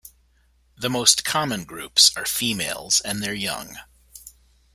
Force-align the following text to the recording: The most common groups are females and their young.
The 0.75 0.89
most 0.89 1.23
common 1.23 1.63
groups 1.63 2.09
are 2.17 2.25
females 2.25 3.01
and 3.01 3.21
their 3.21 3.35
young. 3.35 3.77